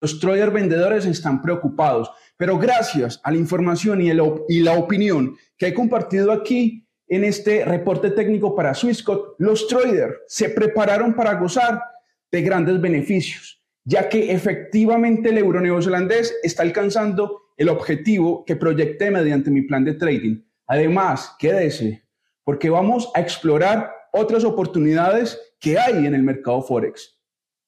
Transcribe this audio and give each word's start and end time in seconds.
Los 0.00 0.20
traders 0.20 0.52
vendedores 0.52 1.06
están 1.06 1.42
preocupados, 1.42 2.10
pero 2.36 2.56
gracias 2.56 3.20
a 3.24 3.32
la 3.32 3.36
información 3.36 4.00
y, 4.00 4.12
la 4.12 4.72
opinión 4.72 5.36
que 5.56 5.68
he 5.68 5.74
compartido 5.74 6.30
aquí 6.30 6.86
en 7.08 7.24
este 7.24 7.64
reporte 7.64 8.10
técnico 8.10 8.54
para 8.54 8.74
Swissquote, 8.74 9.34
los 9.38 9.66
traders 9.66 10.16
se 10.28 10.50
prepararon 10.50 11.14
para 11.14 11.34
gozar 11.34 11.82
de 12.30 12.42
grandes 12.42 12.80
beneficios, 12.80 13.60
ya 13.84 14.08
que 14.08 14.30
efectivamente 14.30 15.30
el 15.30 15.38
euro 15.38 15.60
neozelandés 15.60 16.36
está 16.42 16.62
alcanzando 16.62 17.48
el 17.56 17.68
objetivo 17.68 18.44
que 18.44 18.54
proyecté 18.54 19.10
mediante 19.10 19.50
mi 19.50 19.62
plan 19.62 19.84
de 19.84 19.94
trading. 19.94 20.42
Además, 20.68 21.34
quédese, 21.40 22.04
porque 22.44 22.70
vamos 22.70 23.10
a 23.14 23.20
explorar 23.20 23.90
otras 24.12 24.44
oportunidades 24.44 25.40
que 25.58 25.78
hay 25.78 26.06
en 26.06 26.14
el 26.14 26.22
mercado 26.22 26.62
Forex. 26.62 27.18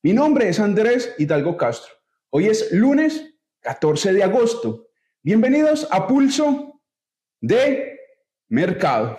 Mi 0.02 0.12
nombre 0.12 0.48
es 0.48 0.60
Andrés 0.60 1.12
Hidalgo 1.18 1.56
Castro. 1.56 1.99
Hoy 2.32 2.46
es 2.46 2.70
lunes 2.70 3.34
14 3.62 4.12
de 4.12 4.22
agosto. 4.22 4.86
Bienvenidos 5.20 5.88
a 5.90 6.06
Pulso 6.06 6.80
de 7.40 7.98
Mercado. 8.48 9.18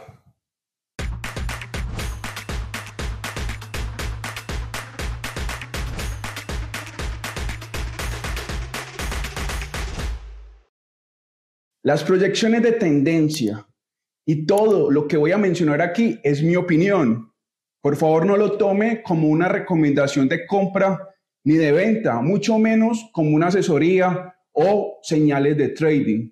Las 11.84 12.06
proyecciones 12.06 12.64
de 12.64 12.72
tendencia 12.72 13.68
y 14.26 14.46
todo 14.46 14.90
lo 14.90 15.10
que 15.10 15.18
voy 15.18 15.34
a 15.34 15.38
mencionar 15.38 15.82
aquí 15.82 16.18
es 16.24 16.42
mi 16.42 16.56
opinión. 16.56 17.34
Por 17.82 17.98
favor, 17.98 18.26
no 18.26 18.38
lo 18.38 18.58
tome 18.58 19.04
como 19.04 19.28
una 19.28 19.50
recomendación 19.50 20.30
de 20.30 20.48
compra 20.48 21.11
ni 21.44 21.56
de 21.56 21.72
venta, 21.72 22.22
mucho 22.22 22.58
menos 22.60 23.10
como 23.12 23.36
una 23.36 23.48
asesoría 23.48 24.36
o 24.52 25.00
señales 25.02 25.58
de 25.58 25.70
trading. 25.70 26.32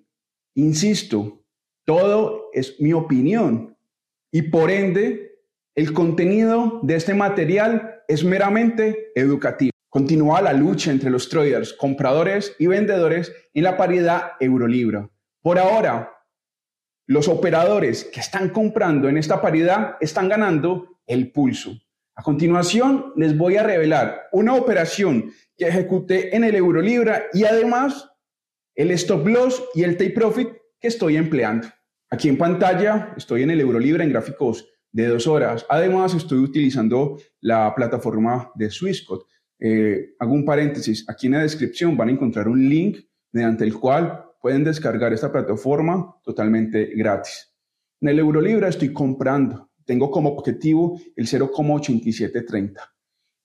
Insisto, 0.54 1.44
todo 1.84 2.50
es 2.52 2.80
mi 2.80 2.92
opinión 2.92 3.76
y 4.32 4.42
por 4.42 4.70
ende 4.70 5.30
el 5.74 5.92
contenido 5.92 6.80
de 6.82 6.96
este 6.96 7.14
material 7.14 8.02
es 8.06 8.24
meramente 8.24 9.12
educativo. 9.14 9.70
Continúa 9.88 10.40
la 10.40 10.52
lucha 10.52 10.90
entre 10.90 11.10
los 11.10 11.28
traders, 11.28 11.72
compradores 11.72 12.54
y 12.58 12.66
vendedores 12.66 13.32
en 13.54 13.64
la 13.64 13.76
paridad 13.76 14.32
euro-libra. 14.38 15.10
Por 15.42 15.58
ahora, 15.58 16.12
los 17.06 17.26
operadores 17.26 18.04
que 18.04 18.20
están 18.20 18.50
comprando 18.50 19.08
en 19.08 19.16
esta 19.16 19.40
paridad 19.42 19.96
están 20.00 20.28
ganando 20.28 21.00
el 21.06 21.32
pulso. 21.32 21.72
A 22.16 22.22
continuación, 22.22 23.12
les 23.16 23.36
voy 23.36 23.56
a 23.56 23.62
revelar 23.62 24.28
una 24.32 24.54
operación 24.54 25.32
que 25.56 25.68
ejecuté 25.68 26.34
en 26.34 26.44
el 26.44 26.54
Eurolibra 26.54 27.24
y 27.32 27.44
además 27.44 28.10
el 28.74 28.90
stop 28.92 29.26
loss 29.26 29.62
y 29.74 29.82
el 29.82 29.96
take 29.96 30.10
profit 30.10 30.48
que 30.80 30.88
estoy 30.88 31.16
empleando. 31.16 31.68
Aquí 32.10 32.28
en 32.28 32.38
pantalla 32.38 33.14
estoy 33.16 33.42
en 33.42 33.50
el 33.50 33.60
Eurolibra 33.60 34.02
en 34.02 34.10
gráficos 34.10 34.66
de 34.92 35.06
dos 35.06 35.26
horas. 35.26 35.64
Además, 35.68 36.14
estoy 36.14 36.38
utilizando 36.38 37.18
la 37.40 37.72
plataforma 37.74 38.50
de 38.54 38.70
Swissquote. 38.70 39.26
Eh, 39.60 40.14
hago 40.18 40.32
un 40.32 40.44
paréntesis. 40.44 41.08
Aquí 41.08 41.26
en 41.26 41.34
la 41.34 41.42
descripción 41.42 41.96
van 41.96 42.08
a 42.08 42.12
encontrar 42.12 42.48
un 42.48 42.68
link 42.68 42.98
mediante 43.32 43.64
el 43.64 43.74
cual 43.74 44.24
pueden 44.40 44.64
descargar 44.64 45.12
esta 45.12 45.30
plataforma 45.30 46.16
totalmente 46.24 46.86
gratis. 46.96 47.54
En 48.00 48.08
el 48.08 48.18
Eurolibra 48.18 48.68
estoy 48.68 48.92
comprando. 48.92 49.69
Tengo 49.90 50.08
como 50.08 50.28
objetivo 50.28 51.00
el 51.16 51.26
0,8730. 51.26 52.78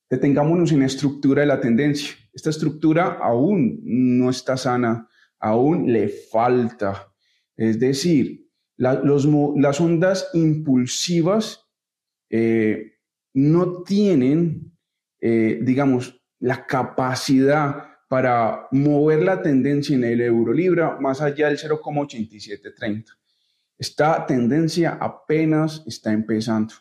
Detengámonos 0.07 0.71
en 0.71 0.81
la 0.81 0.85
estructura 0.85 1.41
de 1.41 1.47
la 1.47 1.59
tendencia. 1.59 2.13
Esta 2.31 2.51
estructura 2.51 3.17
aún 3.19 3.79
no 3.83 4.29
está 4.29 4.55
sana, 4.55 5.09
aún 5.39 5.91
le 5.91 6.07
falta. 6.07 7.11
Es 7.57 7.79
decir, 7.79 8.47
las 8.77 9.81
ondas 9.81 10.29
impulsivas 10.35 11.65
eh, 12.29 12.99
no 13.33 13.81
tienen, 13.81 14.77
eh, 15.19 15.57
digamos, 15.63 16.21
la 16.37 16.67
capacidad 16.67 17.85
para 18.07 18.67
mover 18.69 19.23
la 19.23 19.41
tendencia 19.41 19.95
en 19.95 20.03
el 20.03 20.21
euro 20.21 20.53
libra 20.53 20.99
más 20.99 21.21
allá 21.21 21.47
del 21.47 21.57
0,8730. 21.57 23.17
Esta 23.77 24.25
tendencia 24.25 24.97
apenas 25.01 25.83
está 25.85 26.13
empezando. 26.13 26.73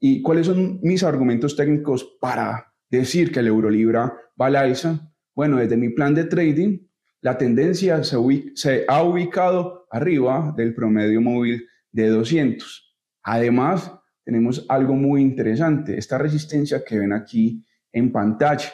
¿Y 0.00 0.22
cuáles 0.22 0.46
son 0.46 0.80
mis 0.82 1.02
argumentos 1.02 1.56
técnicos 1.56 2.16
para 2.20 2.72
decir 2.88 3.32
que 3.32 3.40
el 3.40 3.48
euro 3.48 3.68
libra 3.68 4.14
va 4.40 4.46
a 4.46 4.60
alza? 4.60 5.12
Bueno, 5.34 5.58
desde 5.58 5.76
mi 5.76 5.90
plan 5.90 6.14
de 6.14 6.24
trading, 6.24 6.78
la 7.20 7.36
tendencia 7.36 8.02
se, 8.04 8.16
se 8.54 8.84
ha 8.88 9.02
ubicado 9.02 9.86
arriba 9.90 10.54
del 10.56 10.74
promedio 10.74 11.20
móvil 11.20 11.66
de 11.90 12.08
200. 12.08 12.96
Además, 13.22 13.92
tenemos 14.24 14.64
algo 14.68 14.94
muy 14.94 15.22
interesante, 15.22 15.98
esta 15.98 16.18
resistencia 16.18 16.84
que 16.84 16.98
ven 16.98 17.12
aquí 17.12 17.64
en 17.92 18.12
pantalla. 18.12 18.72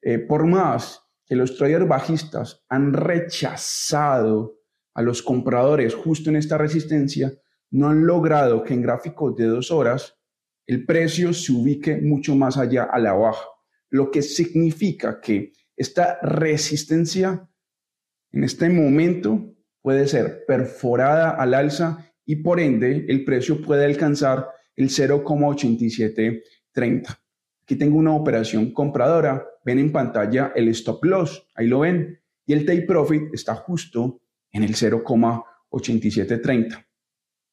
Eh, 0.00 0.18
por 0.18 0.46
más 0.46 1.00
que 1.26 1.36
los 1.36 1.56
traders 1.56 1.86
bajistas 1.86 2.64
han 2.68 2.92
rechazado 2.92 4.61
a 4.94 5.02
los 5.02 5.22
compradores 5.22 5.94
justo 5.94 6.30
en 6.30 6.36
esta 6.36 6.56
resistencia, 6.58 7.32
no 7.70 7.88
han 7.88 8.06
logrado 8.06 8.62
que 8.62 8.74
en 8.74 8.82
gráficos 8.82 9.34
de 9.36 9.46
dos 9.46 9.70
horas 9.70 10.18
el 10.66 10.84
precio 10.84 11.32
se 11.32 11.52
ubique 11.52 11.96
mucho 11.96 12.36
más 12.36 12.58
allá 12.58 12.84
a 12.84 12.98
la 12.98 13.14
baja, 13.14 13.46
lo 13.90 14.10
que 14.10 14.20
significa 14.22 15.20
que 15.20 15.52
esta 15.76 16.18
resistencia 16.22 17.48
en 18.30 18.44
este 18.44 18.68
momento 18.68 19.56
puede 19.80 20.06
ser 20.06 20.44
perforada 20.46 21.30
al 21.30 21.54
alza 21.54 22.12
y 22.24 22.36
por 22.36 22.60
ende 22.60 23.04
el 23.08 23.24
precio 23.24 23.60
puede 23.60 23.84
alcanzar 23.84 24.46
el 24.76 24.88
0,8730. 24.88 27.18
Aquí 27.62 27.74
tengo 27.76 27.98
una 27.98 28.14
operación 28.14 28.72
compradora 28.72 29.44
ven 29.64 29.78
en 29.78 29.92
pantalla 29.92 30.52
el 30.54 30.68
stop 30.68 31.04
loss, 31.04 31.48
ahí 31.54 31.66
lo 31.66 31.80
ven, 31.80 32.20
y 32.46 32.52
el 32.52 32.66
take 32.66 32.82
profit 32.82 33.32
está 33.32 33.54
justo 33.54 34.21
en 34.52 34.62
el 34.62 34.74
0,8730. 34.74 36.86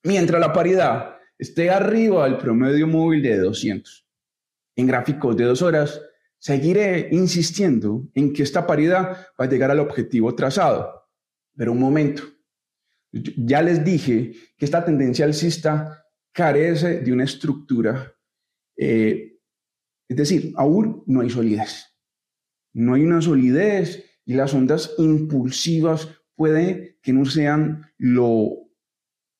Mientras 0.03 0.39
la 0.39 0.53
paridad 0.53 1.15
esté 1.37 1.69
arriba 1.69 2.23
del 2.25 2.37
promedio 2.37 2.87
móvil 2.87 3.21
de 3.21 3.37
200. 3.37 4.07
En 4.75 4.87
gráficos 4.87 5.37
de 5.37 5.45
dos 5.45 5.61
horas, 5.61 6.01
seguiré 6.37 7.07
insistiendo 7.11 8.09
en 8.13 8.33
que 8.33 8.43
esta 8.43 8.67
paridad 8.67 9.27
va 9.39 9.45
a 9.45 9.49
llegar 9.49 9.71
al 9.71 9.79
objetivo 9.79 10.35
trazado. 10.35 11.07
Pero 11.55 11.71
un 11.71 11.79
momento, 11.79 12.23
ya 13.11 13.61
les 13.61 13.83
dije 13.83 14.33
que 14.57 14.65
esta 14.65 14.85
tendencia 14.85 15.25
alcista 15.25 16.05
carece 16.31 17.01
de 17.01 17.11
una 17.11 17.25
estructura, 17.25 18.15
eh, 18.77 19.39
es 20.07 20.17
decir, 20.17 20.53
aún 20.55 21.03
no 21.07 21.21
hay 21.21 21.29
solidez 21.29 21.89
no 22.73 22.93
hay 22.93 23.03
una 23.03 23.21
solidez 23.21 24.05
y 24.25 24.33
las 24.33 24.53
ondas 24.53 24.93
impulsivas 24.97 26.07
puede 26.35 26.88
que 27.01 27.13
no 27.13 27.25
sean 27.25 27.85
lo, 27.97 28.51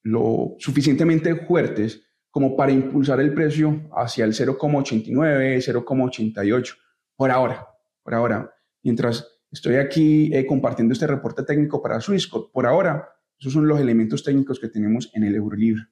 lo 0.04 0.56
suficientemente 0.60 1.36
fuertes 1.36 2.04
como 2.30 2.56
para 2.56 2.72
impulsar 2.72 3.20
el 3.20 3.34
precio 3.34 3.90
hacia 3.94 4.26
el 4.26 4.34
0,89, 4.34 5.58
0,88. 5.58 6.78
Por 7.16 7.32
ahora, 7.32 7.68
por 8.04 8.14
ahora, 8.14 8.54
mientras 8.84 9.28
estoy 9.52 9.76
aquí 9.76 10.32
eh, 10.34 10.46
compartiendo 10.46 10.94
este 10.94 11.08
reporte 11.08 11.44
técnico 11.44 11.82
para 11.82 12.00
Swissquote, 12.00 12.52
por 12.54 12.66
ahora, 12.66 13.10
esos 13.40 13.54
son 13.54 13.68
los 13.68 13.80
elementos 13.80 14.24
técnicos 14.24 14.60
que 14.60 14.70
tenemos 14.70 15.12
en 15.14 15.24
el 15.24 15.36
Eurolibra. 15.36 15.90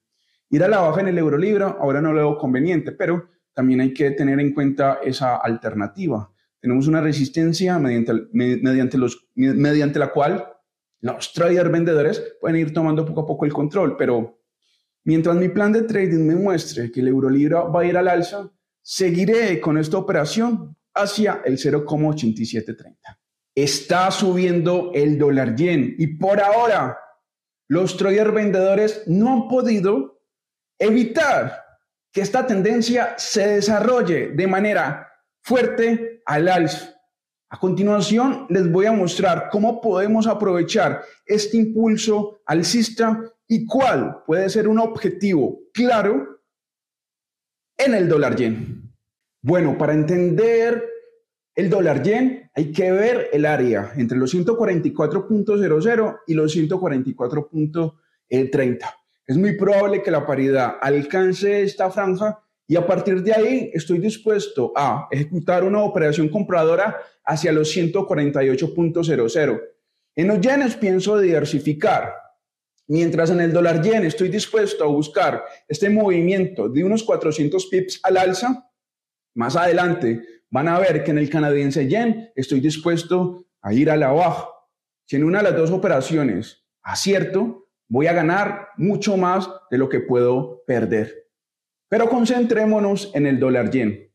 Ir 0.49 0.63
a 0.63 0.67
la 0.67 0.79
baja 0.79 1.01
en 1.01 1.09
el 1.09 1.17
Eurolibra 1.17 1.77
ahora 1.79 2.01
no 2.01 2.13
lo 2.13 2.19
veo 2.19 2.37
conveniente, 2.37 2.91
pero 2.91 3.29
también 3.53 3.81
hay 3.81 3.93
que 3.93 4.11
tener 4.11 4.39
en 4.39 4.53
cuenta 4.53 4.99
esa 5.03 5.37
alternativa 5.37 6.31
tenemos 6.59 6.87
una 6.87 7.01
resistencia 7.01 7.77
mediante, 7.79 8.13
mediante, 8.33 8.97
los, 8.97 9.29
mediante 9.35 9.99
la 9.99 10.11
cual 10.11 10.47
los 11.01 11.33
traders 11.33 11.71
vendedores 11.71 12.35
pueden 12.39 12.57
ir 12.57 12.73
tomando 12.73 13.05
poco 13.05 13.21
a 13.21 13.25
poco 13.25 13.45
el 13.45 13.53
control, 13.53 13.95
pero 13.97 14.41
mientras 15.03 15.35
mi 15.35 15.49
plan 15.49 15.71
de 15.71 15.83
trading 15.83 16.25
me 16.25 16.35
muestre 16.35 16.91
que 16.91 17.01
el 17.01 17.07
euro 17.07 17.29
libra 17.29 17.61
va 17.61 17.81
a 17.81 17.85
ir 17.85 17.97
al 17.97 18.07
alza, 18.07 18.51
seguiré 18.81 19.59
con 19.59 19.77
esta 19.77 19.97
operación 19.97 20.75
hacia 20.93 21.41
el 21.45 21.57
0,8730. 21.57 22.97
Está 23.53 24.11
subiendo 24.11 24.91
el 24.93 25.17
dólar 25.17 25.55
yen 25.55 25.95
y 25.97 26.07
por 26.17 26.41
ahora 26.41 26.97
los 27.67 27.97
traders 27.97 28.33
vendedores 28.33 29.03
no 29.07 29.33
han 29.33 29.47
podido 29.47 30.21
evitar 30.79 31.63
que 32.11 32.21
esta 32.21 32.47
tendencia 32.47 33.15
se 33.17 33.47
desarrolle 33.47 34.29
de 34.29 34.47
manera 34.47 35.07
fuerte 35.43 36.21
al 36.25 36.47
alza. 36.47 36.96
A 37.49 37.59
continuación, 37.59 38.45
les 38.49 38.69
voy 38.69 38.87
a 38.87 38.91
mostrar 38.91 39.47
cómo 39.49 39.79
podemos 39.79 40.27
aprovechar 40.27 41.01
este 41.25 41.55
impulso 41.57 42.41
alcista 42.45 43.23
y 43.47 43.65
cuál 43.65 44.21
puede 44.25 44.49
ser 44.49 44.67
un 44.67 44.79
objetivo 44.79 45.61
claro 45.73 46.41
en 47.77 47.93
el 47.93 48.09
dólar 48.09 48.35
yen. 48.35 48.91
Bueno, 49.41 49.77
para 49.77 49.93
entender 49.93 50.83
el 51.55 51.69
dólar 51.69 52.03
yen, 52.03 52.51
hay 52.53 52.73
que 52.73 52.91
ver 52.91 53.29
el 53.31 53.45
área 53.45 53.93
entre 53.95 54.17
los 54.17 54.35
144.00 54.35 56.19
y 56.27 56.33
los 56.33 56.53
144.30. 56.53 58.79
Es 59.25 59.37
muy 59.37 59.55
probable 59.55 60.03
que 60.03 60.11
la 60.11 60.25
paridad 60.25 60.75
alcance 60.81 61.61
esta 61.61 61.89
franja 61.91 62.43
y 62.67 62.75
a 62.75 62.85
partir 62.85 63.23
de 63.23 63.33
ahí 63.33 63.71
estoy 63.73 63.97
dispuesto 63.99 64.73
a 64.75 65.07
ejecutar 65.09 65.63
una 65.63 65.81
operación 65.81 66.27
compradora 66.27 66.97
hacia 67.23 67.53
los 67.53 67.75
148.00. 67.75 69.61
En 70.15 70.27
los 70.27 70.41
yenes 70.41 70.75
pienso 70.75 71.17
diversificar, 71.17 72.13
mientras 72.87 73.29
en 73.29 73.39
el 73.39 73.53
dólar 73.53 73.81
yen 73.81 74.03
estoy 74.03 74.27
dispuesto 74.27 74.83
a 74.83 74.87
buscar 74.87 75.45
este 75.67 75.89
movimiento 75.89 76.67
de 76.67 76.83
unos 76.83 77.03
400 77.03 77.67
pips 77.67 78.01
al 78.03 78.17
alza. 78.17 78.69
Más 79.33 79.55
adelante 79.55 80.21
van 80.49 80.67
a 80.67 80.79
ver 80.79 81.03
que 81.03 81.11
en 81.11 81.19
el 81.19 81.29
canadiense 81.29 81.87
yen 81.87 82.31
estoy 82.35 82.59
dispuesto 82.59 83.45
a 83.61 83.73
ir 83.73 83.89
a 83.89 83.95
la 83.95 84.11
baja. 84.11 84.49
Si 85.05 85.15
en 85.15 85.23
una 85.23 85.37
de 85.37 85.51
las 85.51 85.55
dos 85.55 85.71
operaciones 85.71 86.65
acierto, 86.81 87.69
voy 87.87 88.07
a 88.07 88.13
ganar 88.13 88.69
mucho 88.75 89.15
más 89.15 89.49
de 89.71 89.77
lo 89.77 89.87
que 89.87 90.01
puedo 90.01 90.63
perder. 90.65 91.26
Pero 91.89 92.09
concentrémonos 92.09 93.11
en 93.13 93.27
el 93.27 93.39
dólar 93.39 93.69
yen. 93.69 94.11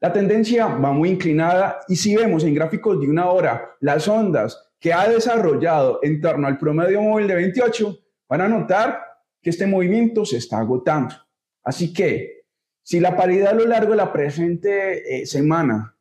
La 0.00 0.12
tendencia 0.12 0.66
va 0.66 0.92
muy 0.92 1.10
inclinada 1.10 1.80
y 1.86 1.96
si 1.96 2.16
vemos 2.16 2.44
en 2.44 2.54
gráficos 2.54 2.98
de 3.00 3.08
una 3.08 3.30
hora 3.30 3.76
las 3.80 4.08
ondas 4.08 4.70
que 4.80 4.92
ha 4.94 5.08
desarrollado 5.08 6.00
en 6.02 6.20
torno 6.22 6.46
al 6.46 6.56
promedio 6.56 7.02
móvil 7.02 7.26
de 7.28 7.34
28, 7.34 7.98
van 8.28 8.40
a 8.40 8.48
notar 8.48 8.98
que 9.42 9.50
este 9.50 9.66
movimiento 9.66 10.24
se 10.24 10.38
está 10.38 10.58
agotando. 10.58 11.14
Así 11.62 11.92
que 11.92 12.44
si 12.82 12.98
la 12.98 13.14
paridad 13.14 13.50
a 13.50 13.54
lo 13.54 13.66
largo 13.66 13.90
de 13.90 13.98
la 13.98 14.10
presente 14.10 15.20
eh, 15.20 15.26
semana 15.26 15.94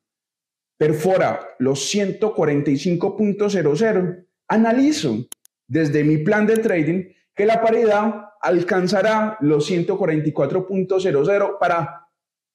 perfora 0.77 1.42
los 1.60 1.94
145.00, 1.94 4.25
analizo 4.48 5.27
desde 5.68 6.06
mi 6.06 6.19
plan 6.19 6.48
de 6.48 6.56
trading 6.57 7.12
que 7.36 7.45
la 7.45 7.62
paridad 7.62 8.29
alcanzará 8.42 9.38
los 9.42 9.70
144.00 9.70 11.58
para 11.60 12.08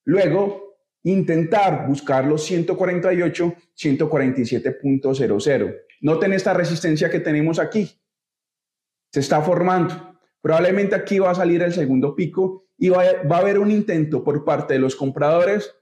luego 0.04 0.64
intentar 1.04 1.86
buscar 1.86 2.24
los 2.24 2.44
148, 2.44 3.54
147.00. 3.76 5.76
Noten 6.00 6.32
esta 6.32 6.54
resistencia 6.54 7.10
que 7.10 7.20
tenemos 7.20 7.58
aquí. 7.58 8.00
Se 9.12 9.20
está 9.20 9.42
formando. 9.42 10.18
Probablemente 10.40 10.94
aquí 10.94 11.18
va 11.18 11.30
a 11.30 11.34
salir 11.34 11.62
el 11.62 11.72
segundo 11.72 12.14
pico 12.14 12.66
y 12.76 12.88
va 12.88 13.04
a, 13.04 13.38
haber 13.38 13.58
un 13.58 13.70
intento 13.70 14.24
por 14.24 14.44
parte 14.44 14.74
de 14.74 14.80
los 14.80 14.96
compradores 14.96 15.74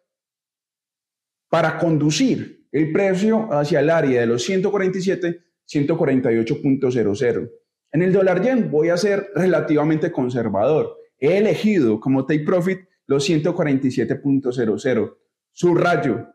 para 1.49 1.79
conducir 1.79 2.67
el 2.71 2.93
precio 2.93 3.53
hacia 3.53 3.81
el 3.81 3.91
área 3.91 4.21
de 4.21 4.27
los 4.27 4.43
147, 4.45 5.43
148.00. 5.67 7.51
En 7.93 8.03
el 8.03 8.13
dólar 8.13 8.43
yen 8.43 8.71
voy 8.71 8.89
a 8.89 8.97
ser 8.97 9.31
relativamente 9.35 10.11
conservador. 10.11 10.97
He 11.19 11.37
elegido 11.37 12.01
como 12.01 12.25
take 12.25 12.45
profit 12.45 12.81
los 13.07 13.29
147.00. 13.29 15.17
Subrayo, 15.53 16.29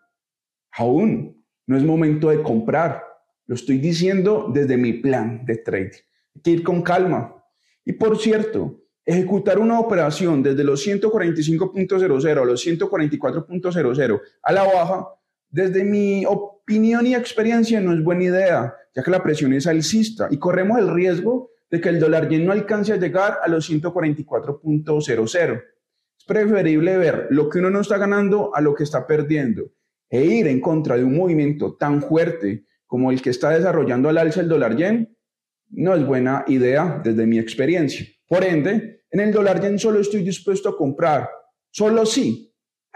aún 0.71 1.43
no 1.65 1.75
es 1.75 1.83
momento 1.83 2.29
de 2.29 2.43
comprar. 2.43 3.03
Lo 3.47 3.55
estoy 3.55 3.79
diciendo 3.79 4.51
desde 4.53 4.77
mi 4.77 4.93
plan 4.93 5.45
de 5.45 5.57
trade. 5.57 6.05
Hay 6.35 6.41
que 6.43 6.51
ir 6.51 6.63
con 6.63 6.83
calma. 6.83 7.43
Y 7.83 7.93
por 7.93 8.19
cierto, 8.19 8.83
ejecutar 9.03 9.57
una 9.57 9.79
operación 9.79 10.43
desde 10.43 10.63
los 10.63 10.85
145.00 10.85 12.41
a 12.41 12.45
los 12.45 12.67
144.00 12.67 14.21
a 14.43 14.51
la 14.51 14.63
baja, 14.63 15.07
desde 15.49 15.83
mi 15.83 16.25
opinión 16.25 17.05
y 17.07 17.15
experiencia, 17.15 17.79
no 17.81 17.93
es 17.93 18.03
buena 18.03 18.23
idea 18.23 18.73
ya 18.97 19.03
que 19.03 19.11
la 19.11 19.21
presión 19.21 19.53
es 19.53 19.67
alcista 19.67 20.27
y 20.31 20.39
corremos 20.39 20.79
el 20.79 20.91
riesgo 20.91 21.51
de 21.69 21.79
que 21.79 21.89
el 21.89 21.99
dólar 21.99 22.27
yen 22.29 22.47
no 22.47 22.51
alcance 22.51 22.93
a 22.93 22.97
llegar 22.97 23.37
a 23.43 23.47
los 23.47 23.69
144.00. 23.69 25.63
Es 26.17 26.25
preferible 26.25 26.97
ver 26.97 27.27
lo 27.29 27.47
que 27.47 27.59
uno 27.59 27.69
no 27.69 27.81
está 27.81 27.99
ganando 27.99 28.55
a 28.55 28.61
lo 28.61 28.73
que 28.73 28.83
está 28.83 29.05
perdiendo 29.05 29.71
e 30.09 30.25
ir 30.25 30.47
en 30.47 30.59
contra 30.59 30.97
de 30.97 31.03
un 31.03 31.15
movimiento 31.15 31.75
tan 31.75 32.01
fuerte 32.01 32.65
como 32.87 33.11
el 33.11 33.21
que 33.21 33.29
está 33.29 33.51
desarrollando 33.51 34.09
al 34.09 34.17
alza 34.17 34.41
el 34.41 34.49
dólar 34.49 34.75
yen 34.75 35.15
no 35.69 35.93
es 35.93 36.03
buena 36.03 36.43
idea 36.47 36.99
desde 37.03 37.27
mi 37.27 37.37
experiencia. 37.37 38.07
Por 38.27 38.43
ende, 38.43 39.03
en 39.11 39.19
el 39.19 39.31
dólar 39.31 39.61
yen 39.61 39.77
solo 39.77 39.99
estoy 39.99 40.23
dispuesto 40.23 40.69
a 40.69 40.77
comprar, 40.77 41.29
solo 41.69 42.05
si 42.05 42.46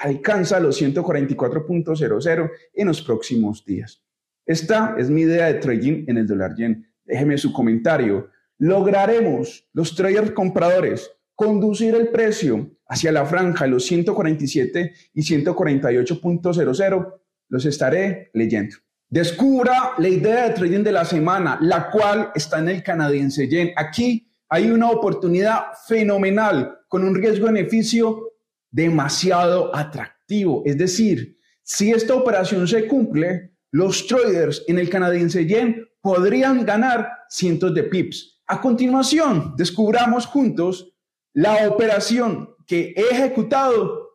alcanza 0.01 0.59
los 0.59 0.81
144.00 0.81 2.51
en 2.73 2.87
los 2.87 3.01
próximos 3.01 3.63
días. 3.65 4.03
Esta 4.45 4.95
es 4.97 5.09
mi 5.09 5.21
idea 5.21 5.47
de 5.47 5.55
trading 5.55 6.05
en 6.07 6.17
el 6.17 6.27
dólar 6.27 6.55
yen. 6.55 6.87
Déjeme 7.05 7.37
su 7.37 7.53
comentario. 7.53 8.29
¿Lograremos 8.57 9.67
los 9.73 9.95
traders 9.95 10.31
compradores 10.31 11.11
conducir 11.35 11.95
el 11.95 12.09
precio 12.09 12.71
hacia 12.87 13.11
la 13.11 13.25
franja 13.25 13.65
de 13.65 13.71
los 13.71 13.85
147 13.85 14.93
y 15.13 15.21
148.00? 15.21 17.13
Los 17.49 17.65
estaré 17.65 18.31
leyendo. 18.33 18.77
Descubra 19.07 19.93
la 19.97 20.07
idea 20.07 20.47
de 20.47 20.55
trading 20.55 20.83
de 20.83 20.91
la 20.91 21.05
semana, 21.05 21.59
la 21.61 21.89
cual 21.91 22.31
está 22.33 22.59
en 22.59 22.69
el 22.69 22.81
canadiense 22.83 23.47
yen. 23.47 23.71
Aquí 23.75 24.31
hay 24.49 24.71
una 24.71 24.89
oportunidad 24.89 25.73
fenomenal 25.87 26.79
con 26.87 27.03
un 27.03 27.15
riesgo-beneficio 27.15 28.30
demasiado 28.71 29.75
atractivo. 29.75 30.63
Es 30.65 30.77
decir, 30.77 31.37
si 31.61 31.91
esta 31.91 32.15
operación 32.15 32.67
se 32.67 32.87
cumple, 32.87 33.51
los 33.71 34.07
traders 34.07 34.63
en 34.67 34.79
el 34.79 34.89
canadiense 34.89 35.45
yen 35.45 35.87
podrían 36.01 36.65
ganar 36.65 37.09
cientos 37.29 37.73
de 37.73 37.83
pips. 37.83 38.41
A 38.47 38.59
continuación, 38.59 39.53
descubramos 39.55 40.25
juntos 40.25 40.93
la 41.33 41.69
operación 41.69 42.49
que 42.67 42.93
he 42.95 43.03
ejecutado 43.11 44.09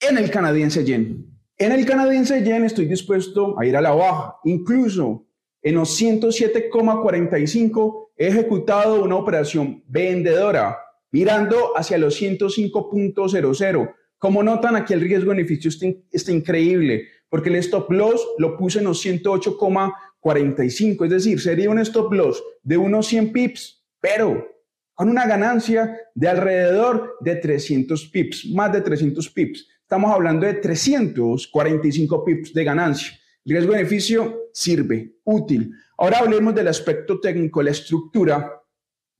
en 0.00 0.18
el 0.18 0.30
canadiense 0.30 0.84
yen. 0.84 1.30
En 1.56 1.72
el 1.72 1.86
canadiense 1.86 2.42
yen 2.42 2.64
estoy 2.64 2.86
dispuesto 2.86 3.58
a 3.58 3.64
ir 3.64 3.76
a 3.76 3.80
la 3.80 3.92
baja. 3.92 4.36
Incluso 4.44 5.26
en 5.62 5.76
los 5.76 5.98
107,45 5.98 8.08
he 8.16 8.28
ejecutado 8.28 9.02
una 9.02 9.16
operación 9.16 9.82
vendedora 9.86 10.83
mirando 11.14 11.72
hacia 11.76 11.96
los 11.96 12.20
105.00. 12.20 13.94
Como 14.18 14.42
notan, 14.42 14.74
aquí 14.74 14.94
el 14.94 15.00
riesgo-beneficio 15.00 15.68
está, 15.68 15.86
está 16.10 16.32
increíble 16.32 17.06
porque 17.28 17.50
el 17.50 17.56
stop 17.56 17.92
loss 17.92 18.20
lo 18.38 18.56
puse 18.56 18.80
en 18.80 18.86
los 18.86 19.06
108,45, 19.06 21.04
es 21.04 21.10
decir, 21.10 21.40
sería 21.40 21.70
un 21.70 21.78
stop 21.78 22.12
loss 22.12 22.42
de 22.64 22.76
unos 22.76 23.06
100 23.06 23.30
pips, 23.30 23.84
pero 24.00 24.44
con 24.92 25.08
una 25.08 25.24
ganancia 25.24 25.96
de 26.16 26.26
alrededor 26.28 27.16
de 27.20 27.36
300 27.36 28.06
pips, 28.08 28.46
más 28.50 28.72
de 28.72 28.80
300 28.80 29.30
pips. 29.30 29.68
Estamos 29.82 30.12
hablando 30.12 30.46
de 30.46 30.54
345 30.54 32.24
pips 32.24 32.52
de 32.52 32.64
ganancia. 32.64 33.16
Riesgo-beneficio 33.44 34.48
sirve, 34.52 35.14
útil. 35.22 35.70
Ahora 35.96 36.18
hablemos 36.18 36.56
del 36.56 36.66
aspecto 36.66 37.20
técnico, 37.20 37.62
la 37.62 37.70
estructura 37.70 38.64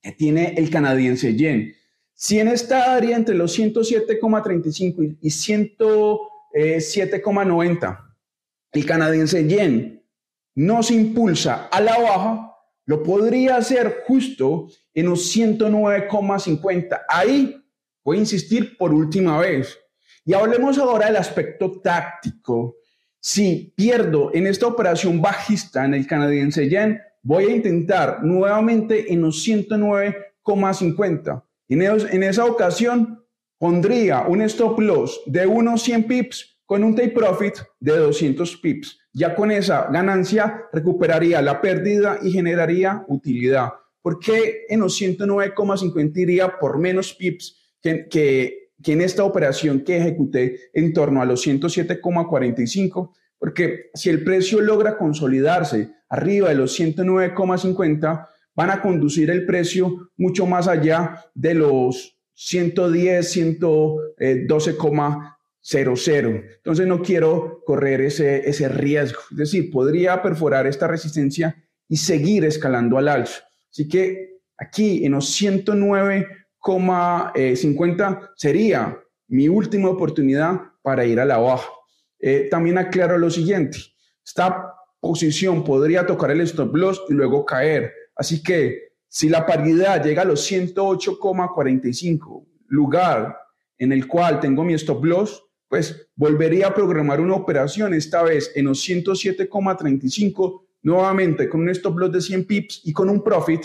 que 0.02 0.10
tiene 0.10 0.54
el 0.56 0.70
canadiense 0.70 1.36
yen. 1.36 1.72
Si 2.14 2.38
en 2.38 2.48
esta 2.48 2.94
área 2.94 3.16
entre 3.16 3.34
los 3.34 3.58
107,35 3.58 5.18
y 5.20 5.30
100 5.30 5.76
7,90. 6.54 7.92
Eh, 7.92 7.98
el 8.72 8.86
canadiense 8.86 9.46
yen 9.46 10.02
no 10.56 10.82
se 10.82 10.94
impulsa 10.94 11.68
a 11.70 11.80
la 11.80 11.98
baja, 11.98 12.56
lo 12.86 13.02
podría 13.02 13.56
hacer 13.56 14.04
justo 14.06 14.68
en 14.92 15.06
los 15.06 15.34
109,50. 15.34 17.02
Ahí 17.08 17.56
voy 18.04 18.18
a 18.18 18.20
insistir 18.20 18.76
por 18.76 18.92
última 18.92 19.40
vez. 19.40 19.76
Y 20.24 20.34
hablemos 20.34 20.78
ahora 20.78 21.06
del 21.06 21.16
aspecto 21.16 21.80
táctico. 21.80 22.76
Si 23.18 23.72
pierdo 23.76 24.30
en 24.34 24.46
esta 24.46 24.68
operación 24.68 25.20
bajista 25.20 25.84
en 25.84 25.94
el 25.94 26.06
canadiense 26.06 26.68
yen, 26.68 27.00
voy 27.22 27.46
a 27.46 27.50
intentar 27.56 28.22
nuevamente 28.22 29.12
en 29.12 29.22
los 29.22 29.44
109,50. 29.46 31.42
En, 31.68 31.82
en 31.82 32.22
esa 32.22 32.44
ocasión 32.44 33.24
pondría 33.58 34.26
un 34.26 34.42
stop 34.42 34.80
loss 34.80 35.20
de 35.26 35.46
unos 35.46 35.82
100 35.82 36.04
pips 36.04 36.60
con 36.66 36.82
un 36.82 36.94
take 36.94 37.10
profit 37.10 37.54
de 37.80 37.96
200 37.96 38.56
pips. 38.58 38.98
Ya 39.12 39.34
con 39.34 39.50
esa 39.50 39.88
ganancia 39.90 40.62
recuperaría 40.72 41.40
la 41.42 41.60
pérdida 41.60 42.18
y 42.22 42.32
generaría 42.32 43.04
utilidad. 43.08 43.70
¿Por 44.02 44.18
qué 44.18 44.66
en 44.68 44.80
los 44.80 45.00
109,50 45.00 46.16
iría 46.16 46.58
por 46.58 46.78
menos 46.78 47.14
pips 47.14 47.58
que 47.80 48.70
en 48.84 49.00
esta 49.00 49.24
operación 49.24 49.80
que 49.80 49.96
ejecuté 49.96 50.70
en 50.72 50.92
torno 50.92 51.22
a 51.22 51.24
los 51.24 51.46
107,45? 51.46 53.12
Porque 53.38 53.90
si 53.94 54.10
el 54.10 54.24
precio 54.24 54.60
logra 54.60 54.96
consolidarse 54.96 55.90
arriba 56.08 56.48
de 56.48 56.54
los 56.54 56.78
109,50, 56.78 58.28
van 58.54 58.70
a 58.70 58.80
conducir 58.80 59.30
el 59.30 59.44
precio 59.46 60.10
mucho 60.16 60.46
más 60.46 60.68
allá 60.68 61.24
de 61.34 61.54
los 61.54 62.16
110, 62.34 63.36
112,50 63.36 65.36
Entonces 66.56 66.86
no 66.86 67.02
quiero 67.02 67.62
correr 67.64 68.02
ese, 68.02 68.48
ese 68.48 68.68
riesgo. 68.68 69.18
Es 69.30 69.36
decir, 69.36 69.70
podría 69.70 70.22
perforar 70.22 70.66
esta 70.66 70.86
resistencia 70.86 71.64
y 71.88 71.96
seguir 71.96 72.44
escalando 72.44 72.98
al 72.98 73.08
alza. 73.08 73.44
Así 73.70 73.88
que 73.88 74.40
aquí 74.56 75.04
en 75.04 75.12
los 75.12 75.40
109,50 75.40 78.30
sería 78.36 79.00
mi 79.28 79.48
última 79.48 79.88
oportunidad 79.88 80.60
para 80.82 81.06
ir 81.06 81.20
a 81.20 81.24
la 81.24 81.38
baja. 81.38 81.70
Eh, 82.20 82.48
también 82.50 82.76
aclaro 82.78 83.16
lo 83.18 83.30
siguiente, 83.30 83.78
esta 84.24 84.72
posición 85.00 85.64
podría 85.64 86.06
tocar 86.06 86.30
el 86.30 86.40
stop 86.42 86.74
loss 86.74 87.02
y 87.08 87.12
luego 87.12 87.44
caer. 87.44 87.92
Así 88.16 88.42
que 88.42 88.94
si 89.08 89.28
la 89.28 89.46
paridad 89.46 90.04
llega 90.04 90.22
a 90.22 90.24
los 90.24 90.50
108,45, 90.50 92.44
lugar 92.66 93.38
en 93.78 93.92
el 93.92 94.08
cual 94.08 94.40
tengo 94.40 94.64
mi 94.64 94.74
stop 94.74 95.04
loss, 95.04 95.40
pues 95.68 96.08
volvería 96.14 96.68
a 96.68 96.74
programar 96.74 97.20
una 97.20 97.34
operación, 97.34 97.92
esta 97.94 98.22
vez 98.22 98.52
en 98.54 98.66
los 98.66 98.88
107,35, 98.88 100.62
nuevamente 100.82 101.48
con 101.48 101.62
un 101.62 101.70
stop 101.70 101.98
loss 101.98 102.12
de 102.12 102.20
100 102.20 102.44
pips 102.44 102.82
y 102.84 102.92
con 102.92 103.08
un 103.08 103.20
profit 103.22 103.64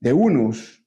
de 0.00 0.12
unos 0.12 0.82